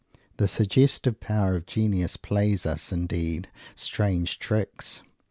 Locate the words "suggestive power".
0.47-1.53